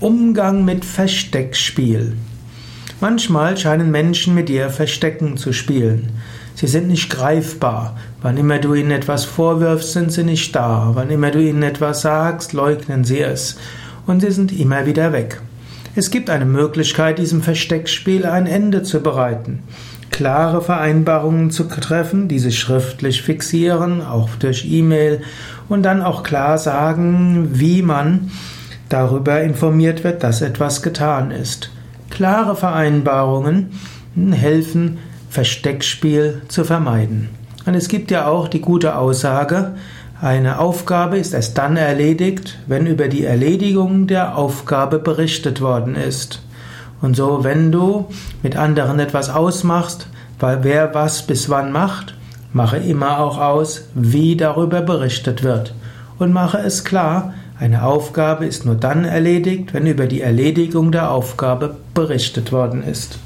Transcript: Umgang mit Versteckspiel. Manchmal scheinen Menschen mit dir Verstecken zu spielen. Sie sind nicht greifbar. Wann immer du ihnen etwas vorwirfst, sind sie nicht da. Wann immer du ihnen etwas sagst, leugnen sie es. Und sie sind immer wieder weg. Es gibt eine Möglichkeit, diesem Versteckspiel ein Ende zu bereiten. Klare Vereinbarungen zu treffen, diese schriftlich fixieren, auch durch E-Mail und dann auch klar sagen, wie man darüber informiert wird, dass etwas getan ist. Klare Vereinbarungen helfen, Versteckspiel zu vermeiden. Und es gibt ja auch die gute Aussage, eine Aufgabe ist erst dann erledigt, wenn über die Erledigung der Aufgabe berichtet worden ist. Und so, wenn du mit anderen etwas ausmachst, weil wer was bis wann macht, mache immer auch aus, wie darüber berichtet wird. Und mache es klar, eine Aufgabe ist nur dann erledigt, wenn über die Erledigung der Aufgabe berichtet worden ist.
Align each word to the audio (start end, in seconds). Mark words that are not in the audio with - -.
Umgang 0.00 0.64
mit 0.64 0.86
Versteckspiel. 0.86 2.14
Manchmal 3.02 3.58
scheinen 3.58 3.90
Menschen 3.90 4.34
mit 4.34 4.48
dir 4.48 4.70
Verstecken 4.70 5.36
zu 5.36 5.52
spielen. 5.52 6.12
Sie 6.54 6.68
sind 6.68 6.88
nicht 6.88 7.10
greifbar. 7.10 7.98
Wann 8.22 8.38
immer 8.38 8.58
du 8.58 8.72
ihnen 8.72 8.92
etwas 8.92 9.26
vorwirfst, 9.26 9.92
sind 9.92 10.10
sie 10.10 10.24
nicht 10.24 10.56
da. 10.56 10.92
Wann 10.94 11.10
immer 11.10 11.30
du 11.30 11.38
ihnen 11.38 11.62
etwas 11.62 12.00
sagst, 12.00 12.54
leugnen 12.54 13.04
sie 13.04 13.20
es. 13.20 13.58
Und 14.06 14.20
sie 14.20 14.30
sind 14.30 14.58
immer 14.58 14.86
wieder 14.86 15.12
weg. 15.12 15.42
Es 15.94 16.10
gibt 16.10 16.30
eine 16.30 16.46
Möglichkeit, 16.46 17.18
diesem 17.18 17.42
Versteckspiel 17.42 18.24
ein 18.24 18.46
Ende 18.46 18.82
zu 18.82 19.02
bereiten. 19.02 19.58
Klare 20.10 20.62
Vereinbarungen 20.62 21.50
zu 21.50 21.64
treffen, 21.64 22.26
diese 22.26 22.52
schriftlich 22.52 23.20
fixieren, 23.20 24.00
auch 24.00 24.30
durch 24.38 24.64
E-Mail 24.64 25.20
und 25.68 25.82
dann 25.82 26.00
auch 26.00 26.22
klar 26.22 26.56
sagen, 26.56 27.50
wie 27.52 27.82
man 27.82 28.30
darüber 28.90 29.40
informiert 29.40 30.04
wird, 30.04 30.22
dass 30.22 30.42
etwas 30.42 30.82
getan 30.82 31.30
ist. 31.30 31.70
Klare 32.10 32.54
Vereinbarungen 32.54 33.70
helfen, 34.32 34.98
Versteckspiel 35.30 36.42
zu 36.48 36.64
vermeiden. 36.64 37.30
Und 37.64 37.74
es 37.74 37.88
gibt 37.88 38.10
ja 38.10 38.26
auch 38.26 38.48
die 38.48 38.60
gute 38.60 38.96
Aussage, 38.96 39.74
eine 40.20 40.58
Aufgabe 40.58 41.16
ist 41.16 41.32
erst 41.32 41.56
dann 41.56 41.78
erledigt, 41.78 42.58
wenn 42.66 42.86
über 42.86 43.08
die 43.08 43.24
Erledigung 43.24 44.06
der 44.06 44.36
Aufgabe 44.36 44.98
berichtet 44.98 45.62
worden 45.62 45.94
ist. 45.94 46.42
Und 47.00 47.16
so, 47.16 47.42
wenn 47.42 47.72
du 47.72 48.06
mit 48.42 48.54
anderen 48.54 48.98
etwas 48.98 49.30
ausmachst, 49.30 50.08
weil 50.38 50.62
wer 50.62 50.94
was 50.94 51.26
bis 51.26 51.48
wann 51.48 51.72
macht, 51.72 52.14
mache 52.52 52.76
immer 52.76 53.18
auch 53.18 53.38
aus, 53.38 53.84
wie 53.94 54.36
darüber 54.36 54.82
berichtet 54.82 55.42
wird. 55.42 55.74
Und 56.18 56.34
mache 56.34 56.58
es 56.58 56.84
klar, 56.84 57.32
eine 57.60 57.84
Aufgabe 57.84 58.46
ist 58.46 58.64
nur 58.64 58.74
dann 58.74 59.04
erledigt, 59.04 59.74
wenn 59.74 59.86
über 59.86 60.06
die 60.06 60.22
Erledigung 60.22 60.92
der 60.92 61.10
Aufgabe 61.10 61.76
berichtet 61.92 62.52
worden 62.52 62.82
ist. 62.82 63.18